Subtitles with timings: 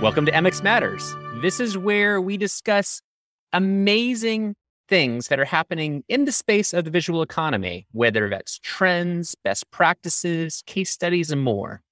[0.00, 1.16] Welcome to MX Matters.
[1.42, 3.02] This is where we discuss
[3.52, 4.54] amazing
[4.86, 9.68] things that are happening in the space of the visual economy, whether that's trends, best
[9.72, 11.82] practices, case studies, and more.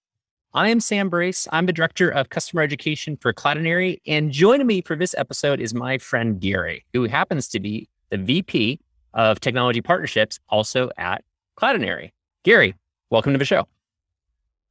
[0.55, 1.49] I am Sam Brace.
[1.51, 3.99] I'm the director of customer education for Cloudinary.
[4.07, 8.19] And joining me for this episode is my friend Gary, who happens to be the
[8.19, 8.79] VP
[9.15, 11.25] of technology partnerships also at
[11.57, 12.13] Cloudinary.
[12.45, 12.77] Gary,
[13.11, 13.67] welcome to the show.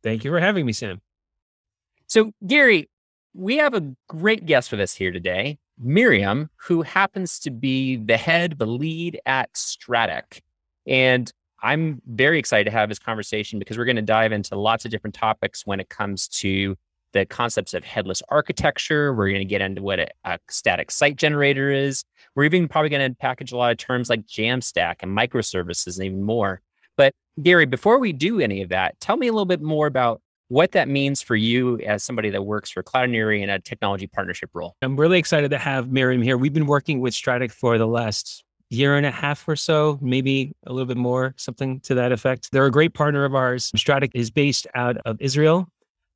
[0.03, 1.01] Thank you for having me, Sam.
[2.07, 2.87] So, Gary,
[3.35, 8.15] we have a great guest with us here today, Miriam, who happens to be the
[8.15, 10.41] head, the lead at Strattic.
[10.87, 14.85] And I'm very excited to have this conversation because we're going to dive into lots
[14.85, 16.75] of different topics when it comes to
[17.11, 19.13] the concepts of headless architecture.
[19.13, 22.05] We're going to get into what a, a static site generator is.
[22.35, 26.05] We're even probably going to package a lot of terms like Jamstack and microservices and
[26.05, 26.61] even more.
[26.95, 30.21] But Gary, before we do any of that, tell me a little bit more about
[30.47, 34.49] what that means for you as somebody that works for Cloudinary in a technology partnership
[34.53, 34.75] role.
[34.81, 36.37] I'm really excited to have Miriam here.
[36.37, 40.53] We've been working with Strattic for the last year and a half or so, maybe
[40.65, 42.51] a little bit more, something to that effect.
[42.51, 43.71] They're a great partner of ours.
[43.75, 45.67] Strattic is based out of Israel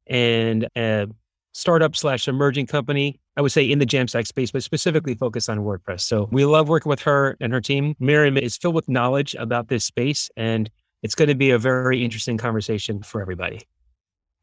[0.07, 1.07] and a
[1.53, 3.19] startup slash emerging company.
[3.37, 6.01] I would say in the Jamstack space, but specifically focused on WordPress.
[6.01, 7.95] So we love working with her and her team.
[7.99, 10.69] Miriam is filled with knowledge about this space, and
[11.03, 13.61] it's going to be a very interesting conversation for everybody.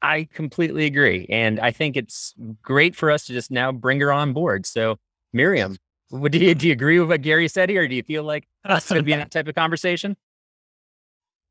[0.03, 1.27] I completely agree.
[1.31, 4.67] And I think it's great for us to just now bring her on board.
[4.67, 4.99] So,
[5.33, 5.77] Miriam,
[6.11, 7.83] do you, do you agree with what Gary said here?
[7.83, 10.17] Or do you feel like it's going to be that type of conversation?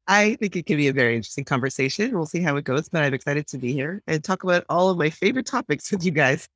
[0.07, 2.15] I think it can be a very interesting conversation.
[2.15, 4.89] We'll see how it goes, but I'm excited to be here and talk about all
[4.89, 6.47] of my favorite topics with you guys.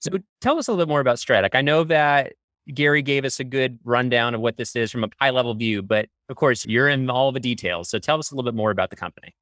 [0.00, 1.54] So, tell us a little bit more about Strattic.
[1.54, 2.34] I know that
[2.72, 5.82] Gary gave us a good rundown of what this is from a high level view,
[5.82, 7.88] but of course, you're in all the details.
[7.88, 9.34] So, tell us a little bit more about the company.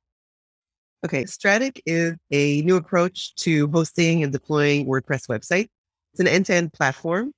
[1.04, 5.68] Okay, Strattic is a new approach to hosting and deploying WordPress websites.
[6.12, 7.32] It's an end-to-end platform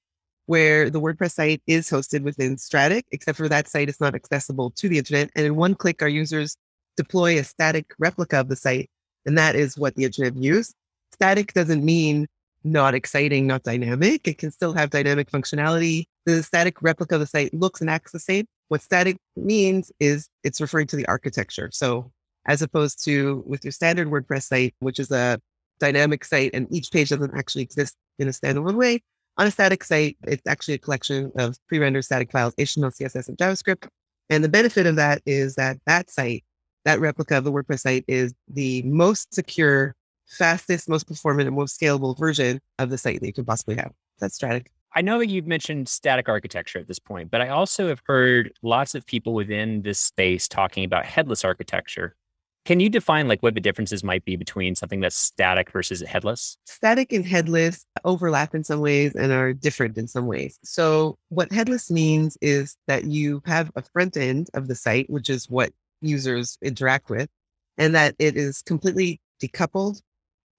[0.45, 4.71] where the WordPress site is hosted within Strattic, except for that site is not accessible
[4.73, 5.31] to the internet.
[5.35, 6.59] And in one click, our users
[6.99, 8.91] deploy a static replica of the site,
[9.25, 10.75] and that is what the internet views.
[11.15, 12.27] Static doesn't mean
[12.65, 14.29] not exciting, not dynamic.
[14.29, 16.05] It can still have dynamic functionality.
[16.27, 18.45] The static replica of the site looks and acts the same.
[18.69, 21.71] What static means is it's referring to the architecture.
[21.73, 22.11] So
[22.47, 25.41] as opposed to with your standard WordPress site, which is a
[25.81, 29.03] dynamic site and each page doesn't actually exist in a standalone way.
[29.37, 33.37] On a static site, it's actually a collection of pre-rendered static files, HTML, CSS, and
[33.37, 33.89] JavaScript.
[34.31, 36.45] And the benefit of that is that that site,
[36.85, 41.79] that replica of the WordPress site is the most secure, fastest, most performant, and most
[41.81, 43.93] scalable version of the site that you could possibly have.
[44.21, 44.71] That's static.
[44.95, 48.53] I know that you've mentioned static architecture at this point, but I also have heard
[48.63, 52.15] lots of people within this space talking about headless architecture.
[52.65, 56.57] Can you define like what the differences might be between something that's static versus headless?
[56.65, 60.59] Static and headless overlap in some ways and are different in some ways.
[60.65, 65.29] So what headless means is that you have a front end of the site, which
[65.29, 67.29] is what users interact with,
[67.77, 70.01] and that it is completely decoupled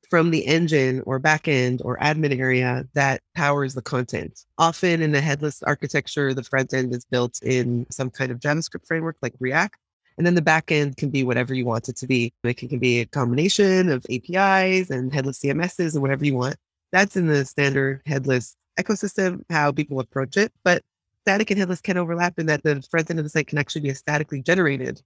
[0.07, 4.41] from the engine or backend or admin area that powers the content.
[4.59, 8.85] Often in a headless architecture, the front end is built in some kind of JavaScript
[8.85, 9.79] framework like React
[10.17, 12.33] and then the backend can be whatever you want it to be.
[12.43, 16.55] It can, can be a combination of APIs and headless CMSs and whatever you want.
[16.91, 20.53] That's in the standard headless ecosystem, how people approach it.
[20.63, 20.83] But
[21.21, 23.81] static and headless can overlap in that the front end of the site can actually
[23.81, 25.01] be a statically generated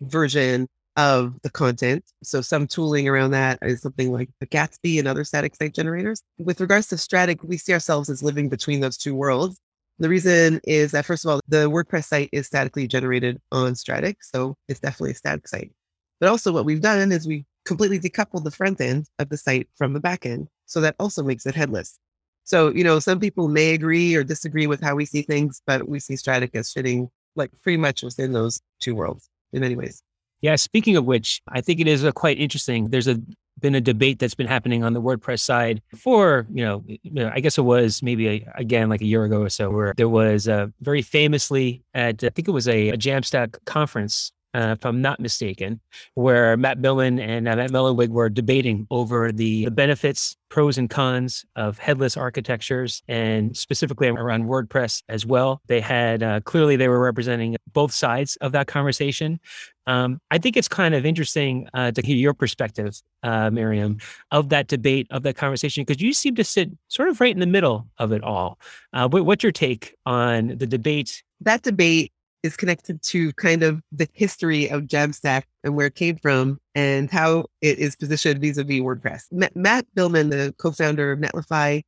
[0.00, 2.04] version of the content.
[2.22, 6.22] So some tooling around that is something like the Gatsby and other static site generators.
[6.38, 9.60] With regards to static, we see ourselves as living between those two worlds.
[9.98, 14.22] The reason is that, first of all, the WordPress site is statically generated on Strattic.
[14.22, 15.72] So it's definitely a static site.
[16.20, 19.68] But also, what we've done is we completely decoupled the front end of the site
[19.76, 20.48] from the back end.
[20.66, 21.98] So that also makes it headless.
[22.44, 25.88] So, you know, some people may agree or disagree with how we see things, but
[25.88, 30.02] we see Strattic as fitting like pretty much within those two worlds in many ways.
[30.42, 30.56] Yeah.
[30.56, 32.90] Speaking of which, I think it is quite interesting.
[32.90, 33.20] There's a
[33.60, 36.84] been a debate that's been happening on the WordPress side for, you know,
[37.32, 40.08] I guess it was maybe a, again like a year ago or so, where there
[40.08, 44.86] was uh, very famously at I think it was a, a Jamstack conference uh, if
[44.86, 45.80] I'm not mistaken,
[46.14, 50.88] where Matt Millen and uh, Matt Mullenweg were debating over the, the, benefits, pros and
[50.88, 55.60] cons of headless architectures, and specifically around WordPress as well.
[55.66, 59.40] They had uh, clearly they were representing both sides of that conversation.
[59.86, 63.98] Um, I think it's kind of interesting uh, to hear your perspective, uh, Miriam,
[64.30, 67.40] of that debate, of that conversation, because you seem to sit sort of right in
[67.40, 68.58] the middle of it all.
[68.94, 71.22] Uh, what's your take on the debate?
[71.42, 72.12] That debate
[72.46, 77.10] is connected to kind of the history of Jamstack and where it came from and
[77.10, 79.24] how it is positioned vis-a-vis WordPress.
[79.54, 81.82] Matt Biilmann, the co-founder of Netlify,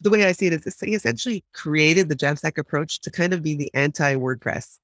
[0.00, 3.42] the way I see it is he essentially created the Jamstack approach to kind of
[3.42, 4.78] be the anti-WordPress.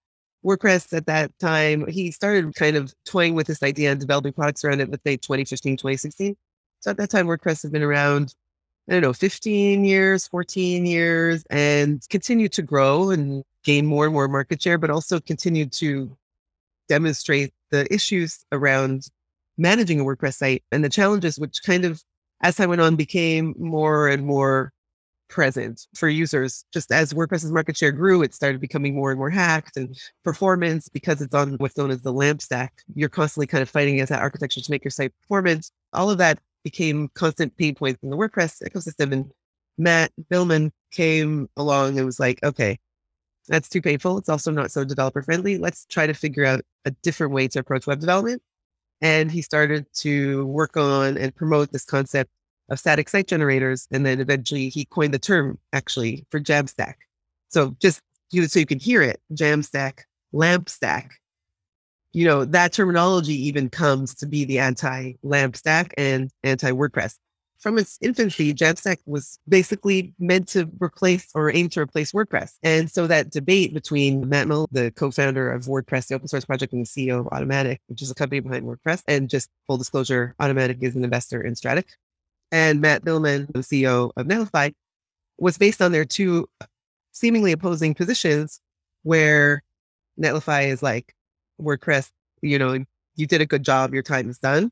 [0.44, 4.62] WordPress at that time, he started kind of toying with this idea and developing products
[4.64, 6.36] around it, let's say 2015, 2016.
[6.80, 8.34] So at that time, WordPress had been around,
[8.88, 14.14] I don't know, 15 years, 14 years, and continued to grow and gain more and
[14.14, 16.16] more market share, but also continued to
[16.88, 19.06] demonstrate the issues around
[19.56, 22.02] managing a WordPress site and the challenges, which kind of,
[22.42, 24.72] as time went on, became more and more
[25.28, 26.64] present for users.
[26.72, 30.88] Just as WordPress's market share grew, it started becoming more and more hacked and performance
[30.88, 32.82] because it's on what's known as the LAMP stack.
[32.94, 35.70] You're constantly kind of fighting against that architecture to make your site performant.
[35.92, 39.12] All of that became constant pain points in the WordPress ecosystem.
[39.12, 39.30] And
[39.76, 42.78] Matt Biilmann came along and was like, okay,
[43.48, 44.18] that's too painful.
[44.18, 45.58] It's also not so developer friendly.
[45.58, 48.42] Let's try to figure out a different way to approach web development.
[49.00, 52.30] And he started to work on and promote this concept
[52.68, 53.88] of static site generators.
[53.90, 56.94] And then eventually he coined the term actually for Jamstack.
[57.48, 58.00] So just
[58.30, 60.00] you so you can hear it, Jamstack,
[60.32, 61.12] lamp stack.
[62.12, 67.16] You know, that terminology even comes to be the anti lamp stack and anti WordPress.
[67.58, 72.52] From its infancy, Jamstack was basically meant to replace or aim to replace WordPress.
[72.62, 76.72] And so that debate between Matt Mill, the co-founder of WordPress, the open source project,
[76.72, 80.36] and the CEO of Automattic, which is a company behind WordPress, and just full disclosure,
[80.40, 81.88] Automattic is an investor in Strattic,
[82.52, 84.72] and Matt Biilmann, the CEO of Netlify,
[85.36, 86.48] was based on their two
[87.10, 88.60] seemingly opposing positions
[89.02, 89.64] where
[90.20, 91.12] Netlify is like,
[91.60, 92.10] WordPress,
[92.40, 92.84] you know,
[93.16, 94.70] you did a good job, your time is done.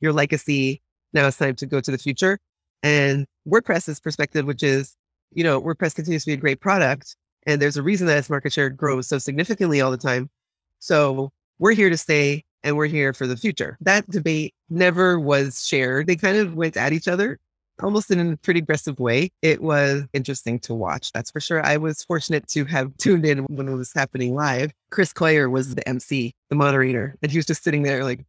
[0.00, 0.82] Your legacy,
[1.16, 2.38] now it's time to go to the future.
[2.82, 4.94] And WordPress's perspective, which is,
[5.32, 7.16] you know, WordPress continues to be a great product.
[7.46, 10.30] And there's a reason that its market share grows so significantly all the time.
[10.78, 13.76] So we're here to stay and we're here for the future.
[13.80, 16.06] That debate never was shared.
[16.06, 17.38] They kind of went at each other
[17.82, 19.30] almost in a pretty aggressive way.
[19.42, 21.64] It was interesting to watch, that's for sure.
[21.64, 24.72] I was fortunate to have tuned in when it was happening live.
[24.90, 28.24] Chris Coyier was the MC, the moderator, and he was just sitting there like,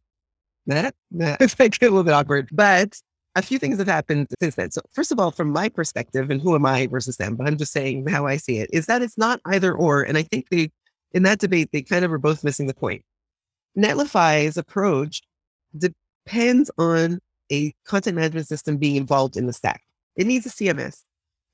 [0.68, 1.40] that, that.
[1.40, 2.48] It's like a little bit awkward.
[2.52, 3.00] But
[3.34, 4.70] a few things have happened since then.
[4.70, 7.56] So, first of all, from my perspective, and who am I versus them, but I'm
[7.56, 10.02] just saying how I see it, is that it's not either or.
[10.02, 10.70] And I think they,
[11.12, 13.02] in that debate, they kind of were both missing the point.
[13.76, 15.22] Netlify's approach
[15.76, 17.20] depends on
[17.50, 19.82] a content management system being involved in the stack.
[20.16, 21.02] It needs a CMS.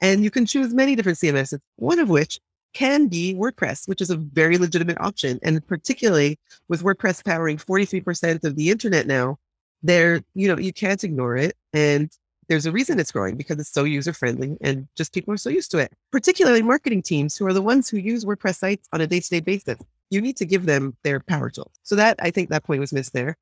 [0.01, 2.41] And you can choose many different CMSs, one of which
[2.75, 5.39] can be WordPress, which is a very legitimate option.
[5.43, 6.39] And particularly
[6.69, 9.39] with WordPress powering 43% of the internet now,
[9.83, 11.57] there, you know, you can't ignore it.
[11.73, 12.11] And
[12.49, 15.49] there's a reason it's growing because it's so user friendly and just people are so
[15.49, 19.01] used to it, particularly marketing teams who are the ones who use WordPress sites on
[19.01, 19.79] a day to day basis
[20.11, 21.71] you need to give them their power tool.
[21.83, 23.37] So that I think that point was missed there.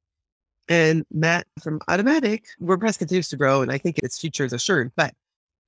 [0.69, 4.93] And Matt from Automattic, WordPress continues to grow, and I think its future is assured.
[4.97, 5.13] But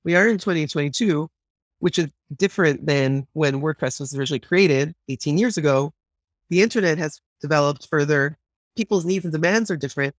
[0.03, 1.29] we are in 2022,
[1.79, 5.93] which is different than when WordPress was originally created 18 years ago.
[6.49, 8.37] The internet has developed further.
[8.75, 10.15] People's needs and demands are different.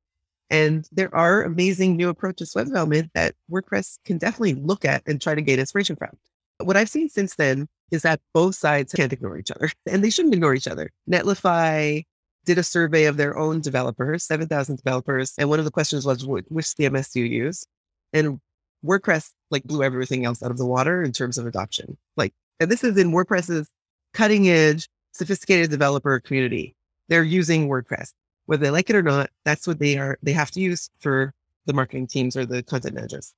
[0.51, 5.03] And there are amazing new approaches to web development that WordPress can definitely look at
[5.07, 6.11] and try to gain inspiration from.
[6.59, 10.11] What I've seen since then is that both sides can't ignore each other and they
[10.11, 10.91] shouldn't ignore each other.
[11.11, 12.05] Netlify
[12.45, 15.35] did a survey of their own developers, 7,000 developers.
[15.37, 17.67] And one of the questions was, which CMS do you use?
[18.13, 18.41] And
[18.87, 21.97] WordPress like blew everything else out of the water in terms of adoption.
[22.17, 23.69] Like, and this is in WordPress's
[24.15, 26.75] cutting edge, sophisticated developer community.
[27.09, 28.13] They're using WordPress.
[28.47, 31.33] Whether they like it or not, that's what they are, they have to use for
[31.67, 33.35] the marketing teams or the content managers.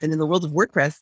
[0.00, 1.00] And in the world of WordPress,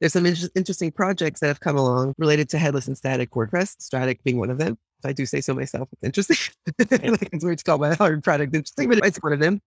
[0.00, 3.80] there's some inter- interesting projects that have come along related to headless and static WordPress,
[3.80, 4.76] Strattic being one of them.
[4.98, 6.36] If I do say so myself, it's interesting.
[6.78, 9.60] like it's weird to call my hard product interesting, but it's one of them.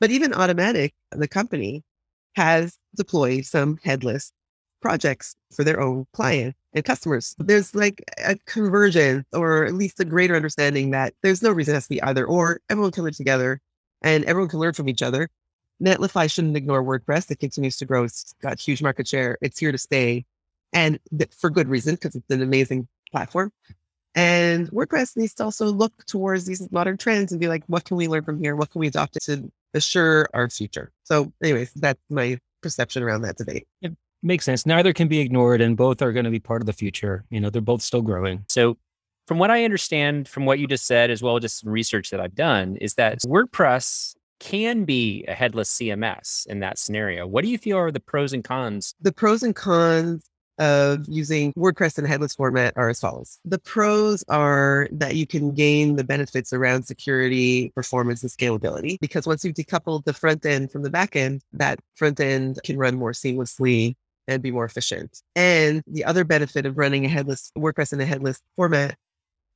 [0.00, 1.82] But even Automattic, the company,
[2.36, 4.32] has deployed some headless
[4.80, 7.34] projects for their own client and customers.
[7.38, 11.76] There's like a conversion or at least a greater understanding that there's no reason it
[11.76, 12.60] has to be either or.
[12.68, 13.60] Everyone can live together
[14.02, 15.28] and everyone can learn from each other.
[15.82, 17.30] Netlify shouldn't ignore WordPress.
[17.30, 18.04] It continues to grow.
[18.04, 19.38] It's got huge market share.
[19.40, 20.24] It's here to stay.
[20.72, 23.52] And th- for good reason, because it's an amazing platform.
[24.14, 27.96] And WordPress needs to also look towards these modern trends and be like, what can
[27.96, 28.56] we learn from here?
[28.56, 30.92] What can we adopt to assure our future?
[31.04, 33.66] So, anyways, that's my perception around that debate.
[33.82, 34.66] It makes sense.
[34.66, 37.24] Neither can be ignored, and both are going to be part of the future.
[37.30, 38.44] You know, they're both still growing.
[38.48, 38.76] So,
[39.26, 42.10] from what I understand from what you just said, as well as just some research
[42.10, 47.26] that I've done, is that WordPress can be a headless CMS in that scenario.
[47.26, 48.94] What do you feel are the pros and cons?
[49.00, 50.27] The pros and cons
[50.58, 53.38] of using WordPress in a headless format are as follows.
[53.44, 59.26] The pros are that you can gain the benefits around security, performance, and scalability because
[59.26, 62.96] once you've decoupled the front end from the back end, that front end can run
[62.96, 63.94] more seamlessly
[64.26, 65.22] and be more efficient.
[65.34, 68.96] And the other benefit of running a headless WordPress in a headless format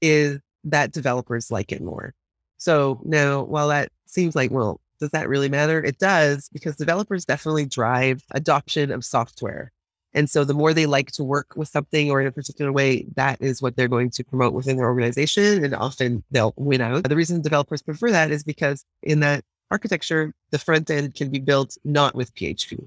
[0.01, 2.15] is that developers like it more.
[2.59, 5.83] So now, while that seems like, well, does that really matter?
[5.83, 9.73] It does because developers definitely drive adoption of software.
[10.15, 13.07] And so the more they like to work with something or in a particular way,
[13.17, 15.65] that is what they're going to promote within their organization.
[15.65, 17.09] And often they'll win out.
[17.09, 21.39] The reason developers prefer that is because in that architecture, the front end can be
[21.39, 22.87] built not with PHP.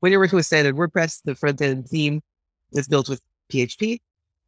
[0.00, 2.20] When you're working with standard WordPress, the front end theme
[2.72, 3.98] is built with PHP.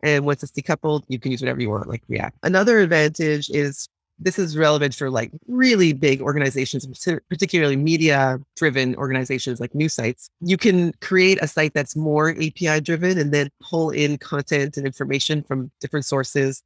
[0.03, 2.39] And once it's decoupled, you can use whatever you want, like React.
[2.43, 6.87] Another advantage is this is relevant for like really big organizations,
[7.29, 10.29] particularly media driven organizations like news sites.
[10.41, 14.87] You can create a site that's more API driven and then pull in content and
[14.87, 16.63] information from different sources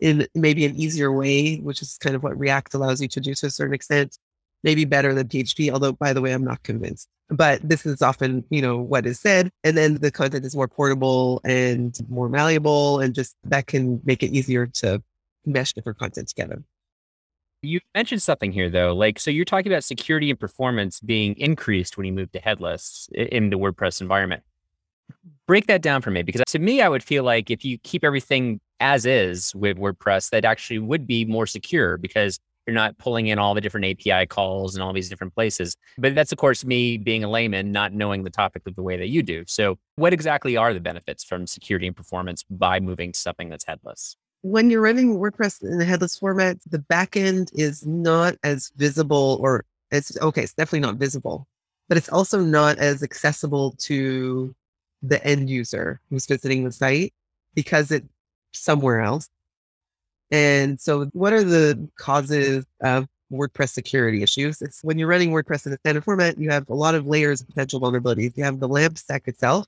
[0.00, 3.34] in maybe an easier way, which is kind of what React allows you to do
[3.34, 4.18] to a certain extent,
[4.62, 7.08] maybe better than PHP, although by the way, I'm not convinced.
[7.28, 9.50] But this is often, you know, what is said.
[9.62, 14.22] And then the content is more portable and more malleable and just that can make
[14.22, 15.02] it easier to
[15.46, 16.62] mesh different content together.
[17.62, 21.96] You mentioned something here though, like so you're talking about security and performance being increased
[21.96, 24.42] when you move to headless in the WordPress environment.
[25.46, 28.02] Break that down for me because to me I would feel like if you keep
[28.02, 33.26] everything as is with WordPress that actually would be more secure because you're not pulling
[33.26, 35.76] in all the different API calls and all these different places.
[35.98, 38.96] But that's of course me being a layman not knowing the topic of the way
[38.96, 39.44] that you do.
[39.46, 43.66] So what exactly are the benefits from security and performance by moving to something that's
[43.66, 44.16] headless?
[44.42, 49.64] When you're running WordPress in a headless format, the backend is not as visible, or
[49.90, 51.46] it's okay, it's definitely not visible,
[51.88, 54.54] but it's also not as accessible to
[55.02, 57.12] the end user who's visiting the site
[57.54, 58.06] because it's
[58.52, 59.28] somewhere else.
[60.30, 64.62] And so, what are the causes of WordPress security issues?
[64.62, 67.40] It's when you're running WordPress in a standard format, you have a lot of layers
[67.40, 68.36] of potential vulnerabilities.
[68.36, 69.66] You have the LAMP stack itself,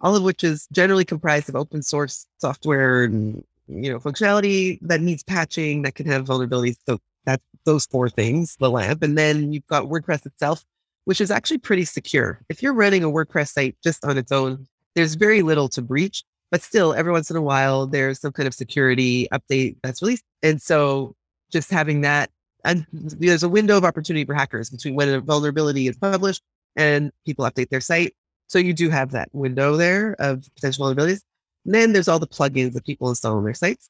[0.00, 5.00] all of which is generally comprised of open source software and you know, functionality that
[5.00, 6.76] needs patching that can have vulnerabilities.
[6.86, 9.02] So that's those four things, the lamp.
[9.02, 10.64] And then you've got WordPress itself,
[11.04, 12.40] which is actually pretty secure.
[12.48, 16.24] If you're running a WordPress site just on its own, there's very little to breach,
[16.50, 20.24] but still every once in a while there's some kind of security update that's released.
[20.42, 21.14] And so
[21.50, 22.30] just having that
[22.64, 26.42] and there's a window of opportunity for hackers between when a vulnerability is published
[26.76, 28.14] and people update their site.
[28.46, 31.22] So you do have that window there of potential vulnerabilities.
[31.64, 33.88] And then there's all the plugins that people install on their sites.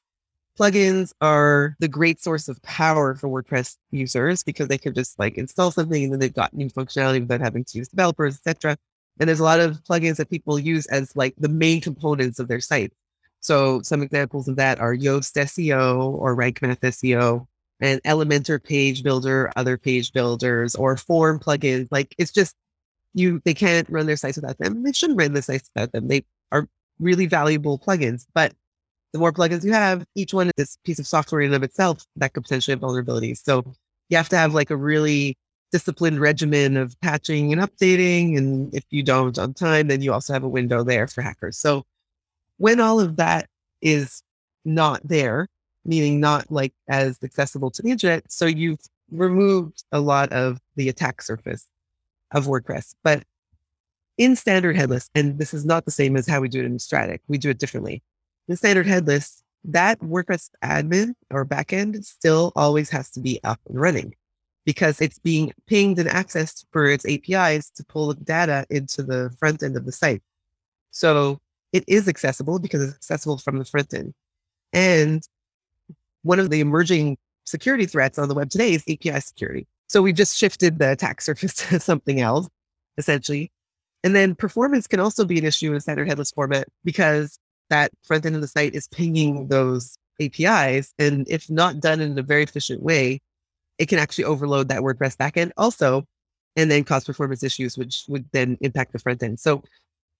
[0.59, 5.37] Plugins are the great source of power for WordPress users because they can just like
[5.37, 8.77] install something and then they've got new functionality without having to use developers, etc.
[9.19, 12.47] And there's a lot of plugins that people use as like the main components of
[12.47, 12.93] their site.
[13.39, 17.47] So some examples of that are Yoast SEO or Rank Math SEO
[17.79, 21.87] and Elementor page builder, other page builders, or form plugins.
[21.91, 22.55] Like it's just
[23.13, 24.83] you they can't run their sites without them.
[24.83, 26.07] They shouldn't run their sites without them.
[26.07, 26.67] They are
[26.99, 28.25] really valuable plugins.
[28.33, 28.53] But
[29.11, 31.63] the more plugins you have, each one is this piece of software in and of
[31.63, 33.43] itself that could potentially have vulnerabilities.
[33.43, 33.63] So
[34.09, 35.37] you have to have like a really
[35.71, 38.37] disciplined regimen of patching and updating.
[38.37, 41.57] And if you don't on time, then you also have a window there for hackers.
[41.57, 41.83] So
[42.57, 43.47] when all of that
[43.81, 44.21] is
[44.65, 45.47] not there,
[45.85, 48.79] meaning not like as accessible to the internet, so you've
[49.11, 51.67] removed a lot of the attack surface
[52.31, 52.95] of WordPress.
[53.03, 53.23] But
[54.17, 56.79] in standard headless, and this is not the same as how we do it in
[56.79, 58.03] Strattic, we do it differently.
[58.47, 63.79] In standard headless, that WordPress admin or backend still always has to be up and
[63.79, 64.13] running
[64.65, 69.63] because it's being pinged and accessed for its APIs to pull data into the front
[69.63, 70.21] end of the site.
[70.91, 71.39] So
[71.71, 74.13] it is accessible because it's accessible from the front end.
[74.71, 75.23] And
[76.21, 79.67] one of the emerging security threats on the web today is API security.
[79.87, 82.47] So we've just shifted the attack surface to something else,
[82.97, 83.51] essentially.
[84.03, 88.25] And then performance can also be an issue in standard headless format because that front
[88.25, 90.93] end of the site is pinging those APIs.
[90.99, 93.21] And if not done in a very efficient way,
[93.77, 96.05] it can actually overload that WordPress backend also,
[96.55, 99.39] and then cause performance issues, which would then impact the front end.
[99.39, 99.63] So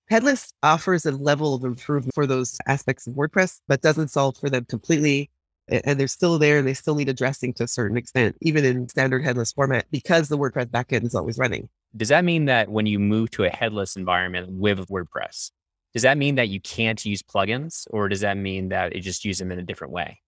[0.09, 4.49] headless offers a level of improvement for those aspects of WordPress, but doesn't solve for
[4.49, 5.29] them completely.
[5.70, 8.89] And they're still there and they still need addressing to a certain extent, even in
[8.89, 11.70] standard headless format, because the WordPress backend is always running.
[11.96, 15.51] Does that mean that when you move to a headless environment with WordPress,
[15.93, 19.24] does that mean that you can't use plugins or does that mean that you just
[19.24, 20.20] use them in a different way?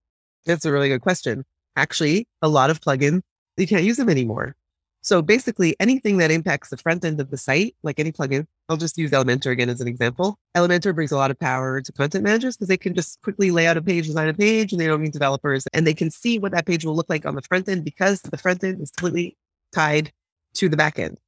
[0.46, 1.44] That's a really good question.
[1.76, 3.22] Actually, a lot of plugins,
[3.58, 4.56] you can't use them anymore.
[5.06, 8.76] So basically, anything that impacts the front end of the site, like any plugin, I'll
[8.76, 10.40] just use Elementor again as an example.
[10.58, 13.68] Elementor brings a lot of power to content managers because they can just quickly lay
[13.68, 15.68] out a page, design a page, and they don't need developers.
[15.74, 18.20] And they can see what that page will look like on the front end because
[18.22, 19.38] the front end is completely
[19.72, 20.12] tied
[20.56, 21.20] to the back end.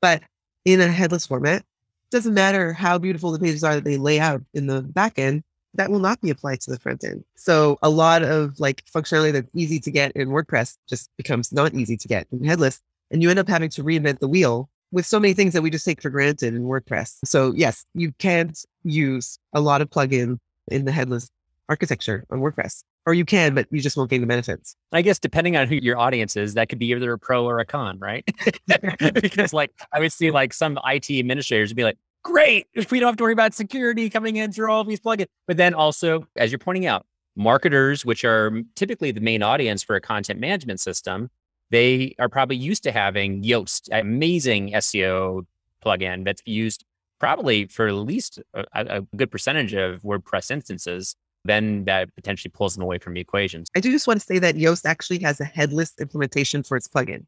[0.00, 0.22] But
[0.64, 1.66] in a headless format,
[2.10, 5.42] doesn't matter how beautiful the pages are that they lay out in the back end,
[5.74, 7.22] that will not be applied to the front end.
[7.36, 11.74] So a lot of like functionality that's easy to get in WordPress just becomes not
[11.74, 12.80] easy to get in headless
[13.10, 15.70] and you end up having to reinvent the wheel with so many things that we
[15.70, 17.18] just take for granted in WordPress.
[17.24, 20.38] So yes, you can't use a lot of plugin
[20.68, 21.30] in the headless
[21.68, 22.82] architecture on WordPress.
[23.06, 24.76] Or you can, but you just won't gain the benefits.
[24.92, 27.58] I guess depending on who your audience is, that could be either a pro or
[27.58, 28.24] a con, right?
[29.14, 33.08] because like I would see like some IT administrators would be like, great, we don't
[33.08, 35.26] have to worry about security coming in through all of these plugins.
[35.46, 39.96] But then also, as you're pointing out, marketers, which are typically the main audience for
[39.96, 41.30] a content management system,
[41.70, 45.46] they are probably used to having Yoast, amazing SEO
[45.84, 46.84] plugin that's used
[47.18, 51.16] probably for at least a, a, good percentage of WordPress instances.
[51.44, 53.68] Then that potentially pulls them away from the equations.
[53.76, 56.88] I do just want to say that Yoast actually has a headless implementation for its
[56.88, 57.24] plugin,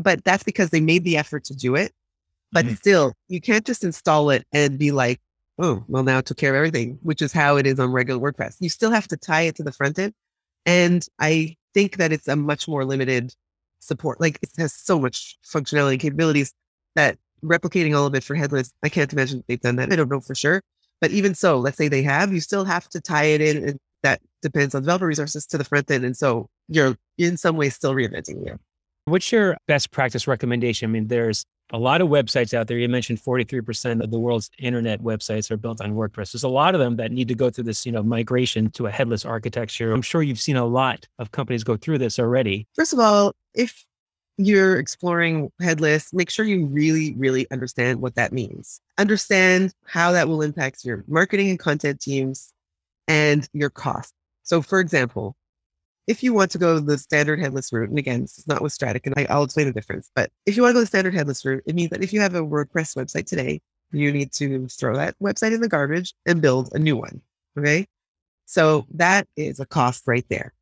[0.00, 1.92] but that's because they made the effort to do it.
[2.52, 2.74] But mm-hmm.
[2.74, 5.20] still, you can't just install it and be like,
[5.58, 8.20] oh, well, now it took care of everything, which is how it is on regular
[8.20, 8.56] WordPress.
[8.60, 10.14] You still have to tie it to the front end.
[10.66, 13.34] And I think that it's a much more limited
[13.80, 14.20] support.
[14.20, 16.52] Like it has so much functionality and capabilities
[16.94, 19.92] that replicating all of it for headless, I can't imagine they've done that.
[19.92, 20.62] I don't know for sure.
[21.00, 23.68] But even so, let's say they have, you still have to tie it in.
[23.68, 26.04] And that depends on developer resources to the front end.
[26.04, 28.60] And so you're in some ways still reinventing it.
[29.06, 30.90] What's your best practice recommendation?
[30.90, 32.78] I mean, there's a lot of websites out there.
[32.78, 36.32] You mentioned 43% of the world's internet websites are built on WordPress.
[36.32, 38.86] There's a lot of them that need to go through this, you know, migration to
[38.86, 39.92] a headless architecture.
[39.92, 42.66] I'm sure you've seen a lot of companies go through this already.
[42.74, 43.84] First of all, if
[44.36, 48.80] you're exploring headless, make sure you really, really understand what that means.
[48.98, 52.52] Understand how that will impact your marketing and content teams
[53.06, 54.14] and your cost.
[54.42, 55.36] So, for example,
[56.10, 59.06] if you want to go the standard headless route, and again, is not with Strattic,
[59.06, 61.44] and I, will explain the difference, but if you want to go the standard headless
[61.44, 63.60] route, it means that if you have a WordPress website today,
[63.92, 67.20] you need to throw that website in the garbage and build a new one.
[67.56, 67.86] Okay.
[68.46, 70.52] So that is a cost right there.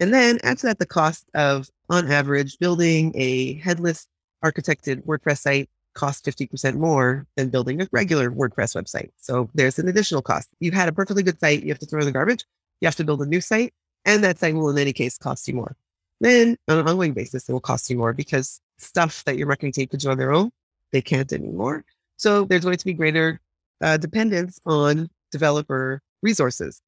[0.00, 4.08] And then after that, the cost of, on average, building a headless
[4.44, 9.10] architected WordPress site costs 50% more than building a regular WordPress website.
[9.18, 10.48] So there's an additional cost.
[10.58, 12.44] You've had a perfectly good site, you have to throw in the garbage,
[12.80, 13.72] you have to build a new site,
[14.04, 15.76] and that site will, in any case, cost you more.
[16.20, 19.72] Then on an ongoing basis, it will cost you more because stuff that your marketing
[19.72, 20.50] team could do on their own,
[20.92, 21.84] they can't anymore.
[22.16, 23.40] So there's going to be greater
[23.80, 26.82] uh, dependence on developer resources.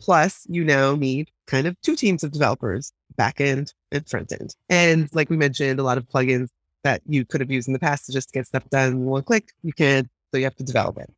[0.00, 4.54] Plus, you now need kind of two teams of developers, back end and front end.
[4.68, 6.48] And like we mentioned, a lot of plugins
[6.82, 9.52] that you could have used in the past to just get stuff done one click,
[9.62, 10.08] you can't.
[10.30, 11.12] So you have to develop it.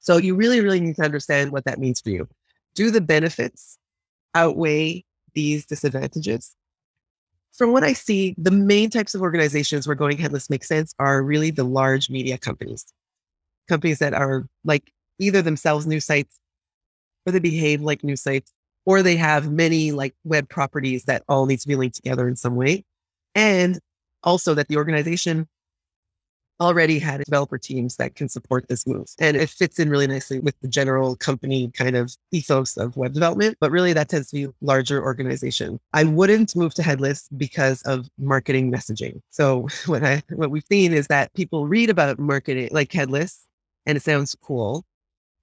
[0.00, 2.28] So you really, really need to understand what that means for you.
[2.74, 3.78] Do the benefits
[4.34, 6.54] outweigh these disadvantages?
[7.52, 11.22] From what I see, the main types of organizations where going headless makes sense are
[11.22, 12.84] really the large media companies,
[13.68, 16.38] companies that are like either themselves new sites
[17.26, 18.52] or they behave like new sites,
[18.86, 22.36] or they have many like web properties that all need to be linked together in
[22.36, 22.84] some way.
[23.34, 23.78] And
[24.22, 25.48] also that the organization
[26.60, 29.08] already had developer teams that can support this move.
[29.18, 33.12] And it fits in really nicely with the general company kind of ethos of web
[33.12, 35.80] development, but really that tends to be larger organization.
[35.92, 39.20] I wouldn't move to headless because of marketing messaging.
[39.30, 43.46] So what I what we've seen is that people read about marketing like headless
[43.86, 44.84] and it sounds cool.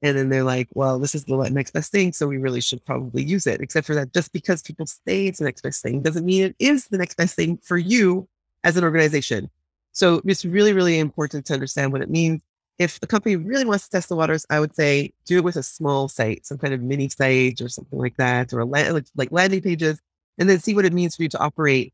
[0.04, 2.12] And then they're like, well, this is the next best thing.
[2.12, 3.62] So we really should probably use it.
[3.62, 6.56] Except for that, just because people say it's the next best thing doesn't mean it
[6.58, 8.28] is the next best thing for you
[8.64, 9.50] as an organization.
[9.92, 12.42] So it's really, really important to understand what it means.
[12.80, 15.56] If the company really wants to test the waters, I would say do it with
[15.56, 19.10] a small site, some kind of mini site or something like that, or a land,
[19.16, 20.00] like landing pages,
[20.40, 21.94] and then see what it means for you to operate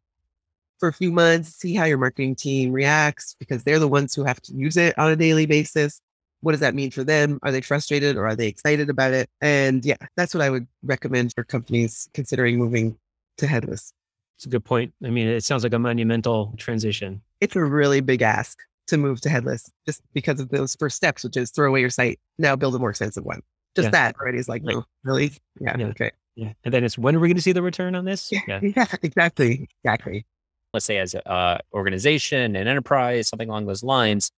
[0.80, 4.24] for a few months, see how your marketing team reacts because they're the ones who
[4.24, 6.00] have to use it on a daily basis.
[6.42, 7.40] What does that mean for them?
[7.42, 9.30] Are they frustrated or are they excited about it?
[9.42, 12.98] And yeah, that's what I would recommend for companies considering moving
[13.38, 13.92] to headless.
[14.38, 14.94] It's a good point.
[15.04, 17.22] I mean, it sounds like a monumental transition.
[17.42, 21.24] It's a really big ask to move to headless just because of those first steps,
[21.24, 23.42] which is throw away your site, now build a more expensive one.
[23.76, 23.92] Just yeah.
[23.92, 25.34] that already is like, no, really?
[25.60, 25.86] Yeah, yeah.
[25.88, 26.12] Okay.
[26.36, 26.54] Yeah.
[26.64, 28.32] And then it's when are we going to see the return on this?
[28.32, 28.60] Yeah.
[28.62, 29.68] yeah, exactly.
[29.84, 30.26] Exactly.
[30.74, 34.32] Let's say as an uh, organization, an enterprise, something along those lines,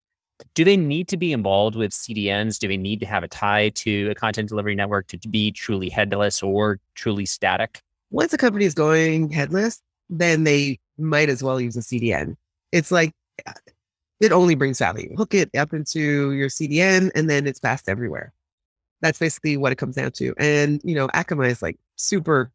[0.54, 2.58] do they need to be involved with CDNs?
[2.58, 5.88] Do they need to have a tie to a content delivery network to be truly
[5.88, 7.80] headless or truly static?
[8.10, 12.36] Once a company is going headless, then they might as well use a CDN.
[12.72, 13.12] It's like
[13.46, 13.52] uh,
[14.20, 15.14] it only brings value.
[15.16, 18.32] Hook it up into your CDN and then it's fast everywhere.
[19.00, 20.34] That's basically what it comes down to.
[20.38, 22.50] And, you know, Akamai is like super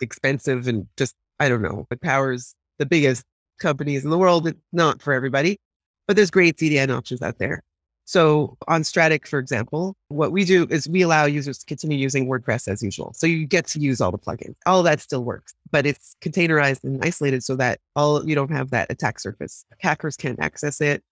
[0.00, 3.24] expensive and just, I don't know, it powers the biggest
[3.58, 4.46] companies in the world.
[4.46, 5.58] It's not for everybody,
[6.06, 7.62] but there's great CDN options out there.
[8.04, 12.26] So on Strattic, for example, what we do is we allow users to continue using
[12.26, 13.12] WordPress as usual.
[13.14, 14.56] So you get to use all the plugins.
[14.66, 18.70] All that still works, but it's containerized and isolated so that all you don't have
[18.70, 19.64] that attack surface.
[19.78, 21.04] Hackers can't access it.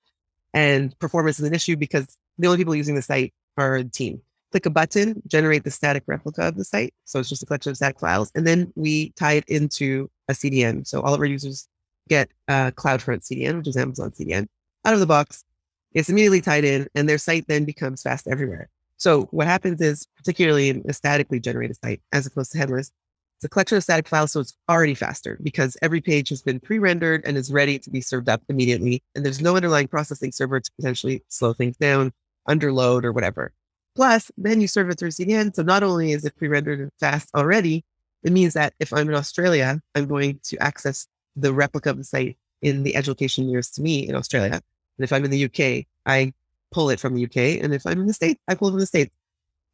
[0.55, 4.20] And performance is an issue because the only people using the site are the team.
[4.51, 6.94] Click a button, generate the static replica of the site.
[7.05, 8.33] So it's just a collection of static files.
[8.35, 10.87] And then we tie it into a CDN.
[10.87, 11.68] So all of our users
[12.09, 14.48] get uh, a CloudFront CDN, which is Amazon CDN,
[14.85, 15.44] out of the box
[15.92, 18.68] it's immediately tied in and their site then becomes fast everywhere.
[18.96, 22.90] So what happens is, particularly in a statically generated site, as opposed to headless,
[23.37, 26.59] it's a collection of static files, so it's already faster because every page has been
[26.59, 29.01] pre-rendered and is ready to be served up immediately.
[29.14, 32.12] And there's no underlying processing server to potentially slow things down,
[32.48, 33.53] underload, or whatever.
[33.94, 35.55] Plus, then you serve it through CDN.
[35.55, 37.85] So not only is it pre-rendered and fast already,
[38.24, 42.05] it means that if I'm in Australia, I'm going to access the replica of the
[42.05, 44.61] site in the edge location nearest to me in Australia.
[44.99, 46.33] And if I'm in the UK, I
[46.71, 47.63] pull it from the UK.
[47.63, 49.11] And if I'm in the States, I pull it from the States.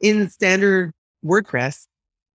[0.00, 0.92] In standard
[1.24, 1.86] WordPress,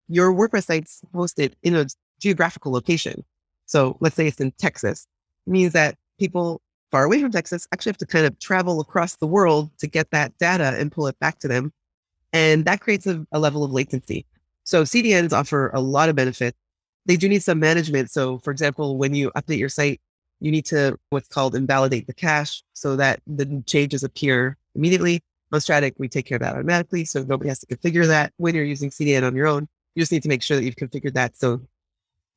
[0.07, 1.85] your WordPress site's hosted in a
[2.19, 3.23] geographical location.
[3.65, 5.05] So let's say it's in Texas.
[5.45, 9.15] It means that people far away from Texas actually have to kind of travel across
[9.17, 11.71] the world to get that data and pull it back to them.
[12.33, 14.25] And that creates a, a level of latency.
[14.63, 16.57] So CDNs offer a lot of benefits.
[17.05, 18.11] They do need some management.
[18.11, 20.01] So for example, when you update your site,
[20.39, 25.21] you need to what's called invalidate the cache so that the changes appear immediately.
[25.51, 27.05] On Strattic, we take care of that automatically.
[27.05, 29.67] So nobody has to configure that when you're using CDN on your own.
[29.95, 31.59] You just need to make sure that you've configured that so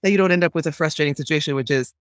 [0.02, 1.92] that you don't end up with a frustrating situation, which is,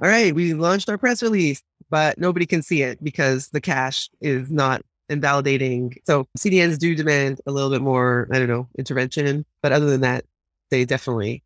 [0.00, 4.08] all right, we launched our press release, but nobody can see it because the cache
[4.20, 5.96] is not invalidating.
[6.04, 9.44] So CDNs do demand a little bit more, I don't know, intervention.
[9.62, 10.24] But other than that,
[10.70, 11.42] they definitely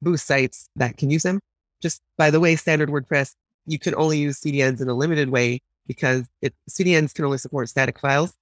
[0.00, 1.40] boost sites that can use them
[1.80, 3.34] just by the way, standard WordPress,
[3.66, 7.68] you can only use CDNs in a limited way because it, CDNs can only support
[7.68, 8.34] static files.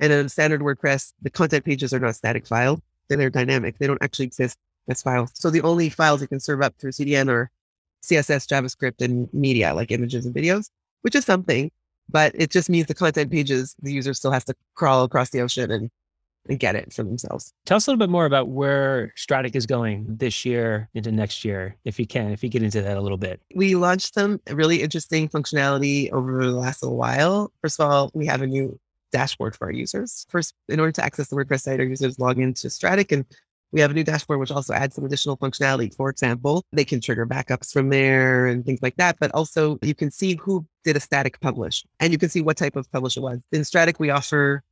[0.00, 2.80] And in standard WordPress, the content pages are not static files.
[3.08, 3.78] They're dynamic.
[3.78, 4.56] They don't actually exist
[4.88, 5.30] as files.
[5.34, 7.50] So the only files you can serve up through CDN are
[8.02, 10.70] CSS, JavaScript, and media like images and videos,
[11.02, 11.70] which is something,
[12.08, 15.40] but it just means the content pages, the user still has to crawl across the
[15.40, 15.90] ocean and
[16.48, 17.52] and get it for themselves.
[17.66, 21.44] Tell us a little bit more about where Strattic is going this year into next
[21.44, 23.40] year, if you can, if you get into that a little bit.
[23.54, 27.52] We launched some really interesting functionality over the last little while.
[27.60, 28.78] First of all, we have a new
[29.12, 30.26] dashboard for our users.
[30.30, 33.24] First, in order to access the WordPress site, our users log into Strattic and
[33.70, 35.94] we have a new dashboard which also adds some additional functionality.
[35.94, 39.16] For example, they can trigger backups from there and things like that.
[39.18, 42.56] But also you can see who did a static publish and you can see what
[42.56, 43.42] type of publish it was.
[43.52, 44.62] In Strattic, we offer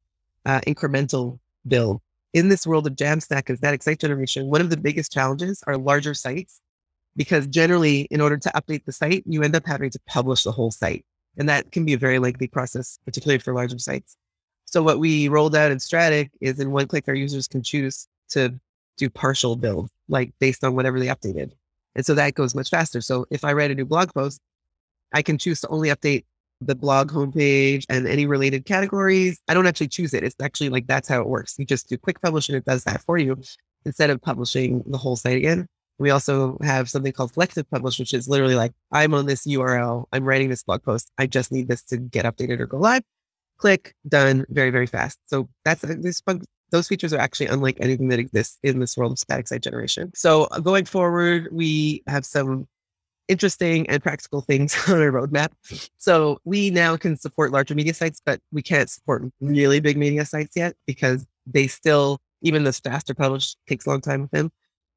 [0.44, 2.00] uh, incremental build.
[2.32, 5.76] In this world of Jamstack and static site generation, one of the biggest challenges are
[5.76, 6.60] larger sites
[7.16, 10.52] because generally, in order to update the site, you end up having to publish the
[10.52, 11.04] whole site.
[11.36, 14.16] And that can be a very lengthy process, particularly for larger sites.
[14.64, 18.06] So what we rolled out in Strattic is in one click, our users can choose
[18.30, 18.54] to
[18.96, 21.52] do partial build, like based on whatever they updated.
[21.96, 23.00] And so that goes much faster.
[23.00, 24.40] So if I write a new blog post,
[25.12, 26.24] I can choose to only update
[26.60, 29.40] the blog homepage and any related categories.
[29.48, 30.22] I don't actually choose it.
[30.22, 31.54] It's actually like that's how it works.
[31.58, 33.36] You just do quick publish and it does that for you
[33.84, 35.66] instead of publishing the whole site again.
[35.98, 40.06] We also have something called selective publish, which is literally like I'm on this URL,
[40.12, 41.10] I'm writing this blog post.
[41.18, 43.02] I just need this to get updated or go live.
[43.58, 45.18] Click, done, very, very fast.
[45.26, 46.22] So that's this
[46.70, 50.12] those features are actually unlike anything that exists in this world of static site generation.
[50.14, 52.68] So uh, going forward, we have some
[53.30, 55.52] interesting and practical things on our roadmap.
[55.98, 60.24] So we now can support larger media sites, but we can't support really big media
[60.26, 64.50] sites yet because they still, even the faster publish takes a long time with them.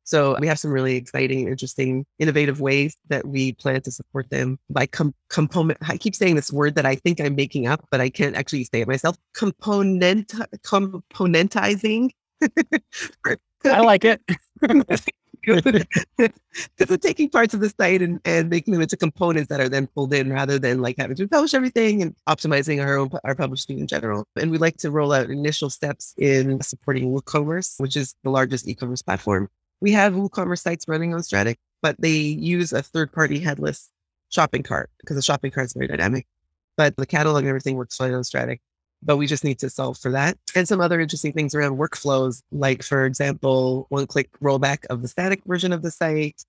[0.05, 4.59] So we have some really exciting, interesting, innovative ways that we plan to support them
[4.69, 5.77] by com- component.
[5.87, 8.65] I keep saying this word that I think I'm making up, but I can't actually
[8.65, 9.15] say it myself.
[9.33, 10.27] Component
[10.65, 12.09] componentizing.
[13.65, 14.21] I like it.
[15.45, 15.85] because
[16.89, 19.87] we're taking parts of the site and, and making them into components that are then
[19.87, 23.79] pulled in rather than like having to publish everything and optimizing our own our publishing
[23.79, 24.27] in general.
[24.35, 28.67] And we like to roll out initial steps in supporting WooCommerce, which is the largest
[28.67, 29.49] e-commerce platform.
[29.81, 33.89] We have WooCommerce sites running on Strattic, but they use a third-party headless
[34.29, 36.25] shopping cart because the shopping cart is very dynamic.
[36.77, 38.61] But the catalog and everything works fine on Strattic
[39.05, 40.37] but we just need to solve for that.
[40.55, 45.07] And some other interesting things around workflows, like, for example, one click rollback of the
[45.07, 46.43] static version of the site,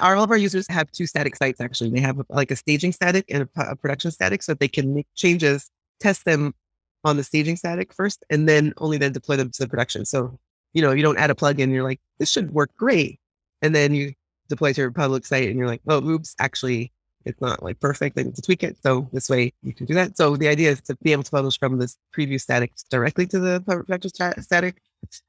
[0.00, 1.90] Our, all of our users have two static sites actually.
[1.90, 5.06] They have like a staging static and a, a production static so they can make
[5.14, 6.54] changes, test them
[7.02, 10.04] on the staging static first, and then only then deploy them to the production.
[10.04, 10.38] So,
[10.74, 13.18] you know, you don't add a plugin, you're like, this should work great.
[13.62, 14.12] And then you
[14.48, 16.92] deploy to your public site and you're like, oh, oops, actually,
[17.26, 18.18] it's not like perfect.
[18.18, 18.76] I need to tweak it.
[18.82, 20.16] So this way you can do that.
[20.16, 23.38] So the idea is to be able to publish from this preview static directly to
[23.38, 24.10] the production
[24.40, 24.80] static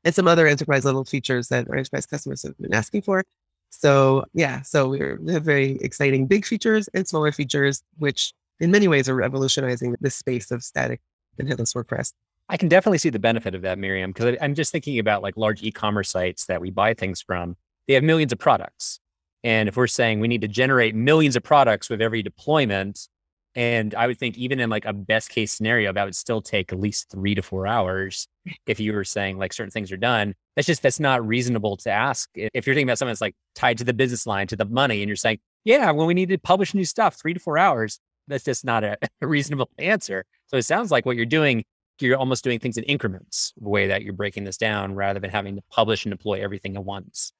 [0.03, 3.23] and some other enterprise level features that our enterprise customers have been asking for.
[3.69, 4.99] So yeah, so we
[5.31, 10.10] have very exciting big features and smaller features, which in many ways are revolutionizing the
[10.10, 11.01] space of static
[11.38, 12.13] and headless WordPress.
[12.49, 15.36] I can definitely see the benefit of that, Miriam, because I'm just thinking about like
[15.36, 17.57] large e-commerce sites that we buy things from.
[17.88, 18.99] They have millions of products.
[19.43, 23.08] And if we're saying we need to generate millions of products with every deployment,
[23.56, 26.71] and I would think even in like a best case scenario, that would still take
[26.71, 28.28] at least three to four hours.
[28.65, 31.91] If you were saying like certain things are done, that's just that's not reasonable to
[31.91, 32.30] ask.
[32.36, 35.02] If you're thinking about something that's like tied to the business line, to the money,
[35.02, 38.00] and you're saying, yeah, when we need to publish new stuff, three to four hours,
[38.28, 40.23] that's just not a, a reasonable answer.
[40.47, 41.65] So it sounds like what you're doing,
[42.00, 45.30] you're almost doing things in increments, the way that you're breaking this down, rather than
[45.30, 47.34] having to publish and deploy everything at once.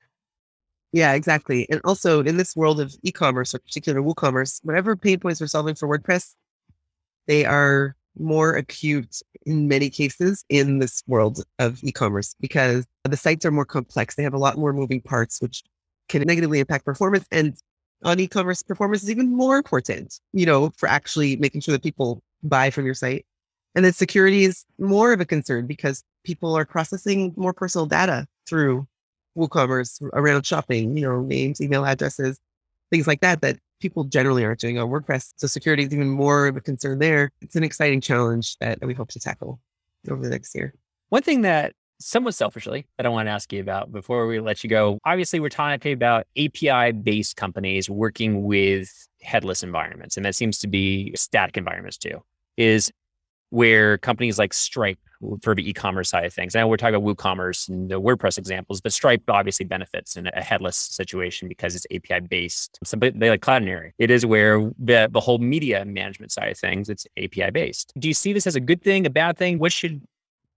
[0.94, 1.68] Yeah, exactly.
[1.70, 5.76] And also in this world of e-commerce or particular WooCommerce, whatever pain points we're solving
[5.76, 6.34] for WordPress,
[7.28, 13.46] they are more acute in many cases in this world of e-commerce because the sites
[13.46, 14.16] are more complex.
[14.16, 15.64] They have a lot more moving parts, which
[16.10, 17.26] can negatively impact performance.
[17.32, 17.56] And
[18.04, 22.22] on e-commerce, performance is even more important, you know, for actually making sure that people
[22.44, 23.26] buy from your site.
[23.76, 28.26] And then security is more of a concern because people are processing more personal data
[28.48, 28.88] through
[29.38, 32.40] WooCommerce around shopping, you know, names, email addresses,
[32.90, 35.34] things like that, that people generally aren't doing on WordPress.
[35.38, 37.32] So security is even more of a concern there.
[37.42, 39.60] It's an exciting challenge that we hope to tackle
[40.10, 40.74] over the next year.
[41.10, 44.64] One thing that somewhat selfishly that I want to ask you about before we let
[44.64, 45.00] you go.
[45.06, 50.68] Obviously, we're talking about API based companies working with headless environments, and that seems to
[50.68, 52.22] be static environments too.
[52.56, 52.92] Is
[53.50, 55.00] where companies like Stripe
[55.42, 56.56] for the e-commerce side of things.
[56.56, 60.28] I know we're talking about WooCommerce and the WordPress examples, but Stripe obviously benefits in
[60.28, 62.78] a headless situation because it's API based.
[62.84, 63.92] So they like Cloudinary.
[63.98, 67.94] It is where the, the whole media management side of things, it's API based.
[67.98, 69.58] Do you see this as a good thing, a bad thing?
[69.60, 70.02] What should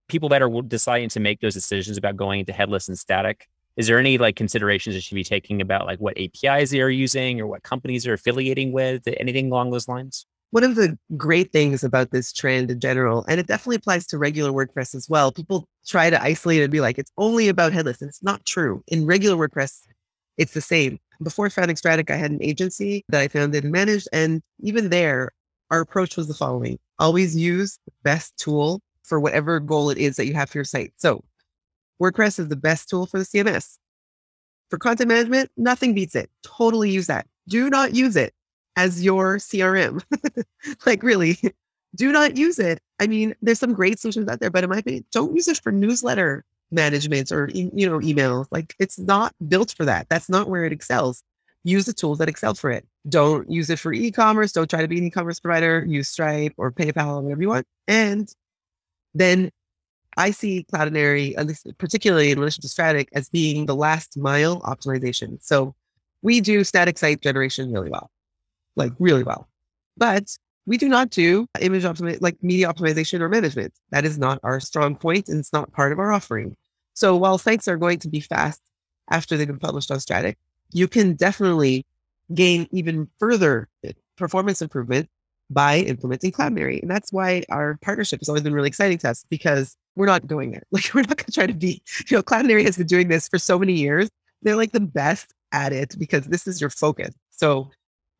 [0.08, 3.48] people that are deciding to make those decisions about going into headless and static?
[3.76, 6.90] Is there any like considerations that should be taking about like what APIs they are
[6.90, 9.02] using or what companies are affiliating with?
[9.06, 10.26] Anything along those lines?
[10.50, 14.18] One of the great things about this trend in general, and it definitely applies to
[14.18, 18.00] regular WordPress as well, people try to isolate and be like, it's only about headless.
[18.00, 18.82] And it's not true.
[18.88, 19.82] In regular WordPress,
[20.38, 20.98] it's the same.
[21.22, 24.08] Before founding Strattic, I had an agency that I founded and managed.
[24.12, 25.30] And even there,
[25.70, 30.16] our approach was the following always use the best tool for whatever goal it is
[30.16, 30.92] that you have for your site.
[30.96, 31.24] So
[32.00, 33.78] WordPress is the best tool for the CMS.
[34.68, 36.30] For content management, nothing beats it.
[36.42, 37.26] Totally use that.
[37.48, 38.32] Do not use it
[38.80, 40.02] as your CRM.
[40.86, 41.36] like, really,
[41.94, 42.80] do not use it.
[42.98, 45.60] I mean, there's some great solutions out there, but in my opinion, don't use it
[45.62, 48.46] for newsletter management or you know email.
[48.50, 50.08] Like, it's not built for that.
[50.08, 51.22] That's not where it excels.
[51.62, 52.86] Use the tools that excel for it.
[53.06, 54.52] Don't use it for e-commerce.
[54.52, 55.84] Don't try to be an e-commerce provider.
[55.86, 57.66] Use Stripe or PayPal or whatever you want.
[57.86, 58.32] And
[59.14, 59.50] then
[60.16, 64.62] I see Cloudinary, at least particularly in relation to Strattic, as being the last mile
[64.62, 65.38] optimization.
[65.42, 65.74] So
[66.22, 68.10] we do static site generation really well
[68.76, 69.48] like really well.
[69.96, 73.72] But we do not do image optimization, like media optimization or management.
[73.90, 76.56] That is not our strong point and it's not part of our offering.
[76.94, 78.60] So while sites are going to be fast
[79.10, 80.38] after they've been published on Strattic,
[80.72, 81.86] you can definitely
[82.34, 85.08] gain even further eh, performance improvement
[85.50, 86.80] by implementing Cloudinary.
[86.80, 90.26] And that's why our partnership has always been really exciting to us because we're not
[90.26, 90.62] going there.
[90.70, 93.28] Like we're not going to try to be, you know, Cloudinary has been doing this
[93.28, 94.08] for so many years.
[94.42, 97.12] They're like the best at it because this is your focus.
[97.30, 97.70] So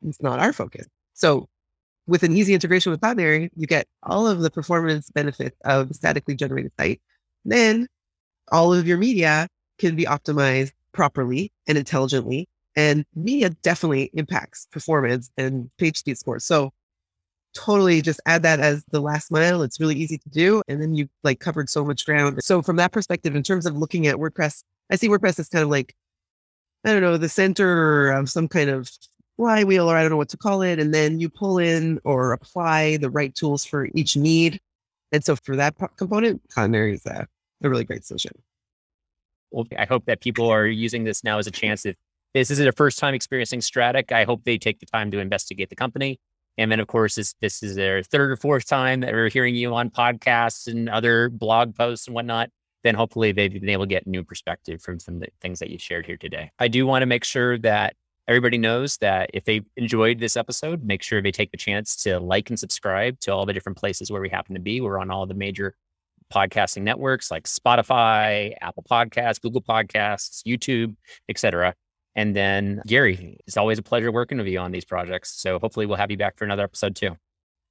[0.03, 0.87] it's not our focus.
[1.15, 1.49] So
[2.07, 6.35] with an easy integration with Cloudinary, you get all of the performance benefits of statically
[6.35, 7.01] generated site.
[7.45, 7.87] Then
[8.51, 12.49] all of your media can be optimized properly and intelligently.
[12.77, 16.45] And media definitely impacts performance and page speed scores.
[16.45, 16.73] So
[17.55, 19.63] totally just add that as the last mile.
[19.63, 20.63] It's really easy to do.
[20.69, 22.43] And then you like covered so much ground.
[22.43, 25.63] So from that perspective, in terms of looking at WordPress, I see WordPress as kind
[25.63, 25.95] of like,
[26.85, 28.91] I don't know, the center of some kind of
[29.41, 30.79] flywheel, or I don't know what to call it.
[30.79, 34.61] And then you pull in or apply the right tools for each need.
[35.13, 37.27] And so for that component, Cloudinary is a,
[37.63, 38.33] a really great solution.
[39.51, 41.87] Well, I hope that people are using this now as a chance.
[41.87, 41.97] If
[42.35, 45.71] this is their first time experiencing Strattic, I hope they take the time to investigate
[45.71, 46.21] the company.
[46.59, 49.55] And then, of course, this, this is their third or fourth time that we're hearing
[49.55, 52.51] you on podcasts and other blog posts and whatnot.
[52.85, 55.71] Then hopefully they've been able to get new perspective from some of the things that
[55.71, 56.51] you shared here today.
[56.59, 57.95] I do want to make sure that
[58.31, 62.21] everybody knows that if they enjoyed this episode, make sure they take the chance to
[62.21, 64.81] like and subscribe to all the different places where we happen to be.
[64.81, 65.75] We're on all the major
[66.33, 70.95] podcasting networks like Spotify, Apple Podcasts, Google Podcasts, YouTube,
[71.29, 71.75] etc.
[72.15, 75.33] And then Gary, it's always a pleasure working with you on these projects.
[75.43, 77.17] So hopefully we'll have you back for another episode too.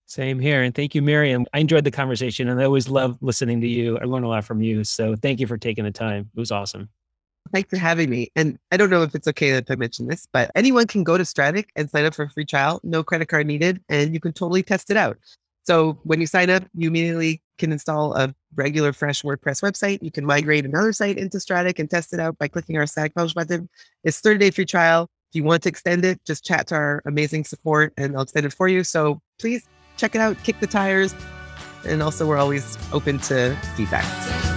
[0.08, 0.64] Same here.
[0.64, 1.46] And thank you, Miriam.
[1.54, 3.98] I enjoyed the conversation and I always love listening to you.
[3.98, 4.84] I learned a lot from you.
[4.84, 6.30] So thank you for taking the time.
[6.36, 6.90] It was awesome.
[7.52, 8.32] Thanks for having me.
[8.36, 11.18] And I don't know if it's okay that I mention this, but anyone can go
[11.18, 14.20] to Strattic and sign up for a free trial, no credit card needed, and you
[14.20, 15.18] can totally test it out.
[15.64, 20.00] So when you sign up, you immediately can install a regular fresh WordPress website.
[20.02, 23.14] You can migrate another site into Strattic and test it out by clicking our Static
[23.14, 23.70] Publish button.
[24.04, 25.10] It's 30 day free trial.
[25.32, 28.48] If you want to extend it, just chat to our amazing support and they'll extend
[28.48, 28.84] it for you.
[28.84, 31.14] So please check it out, kick the tires.
[31.86, 34.49] And also, we're always open to feedback.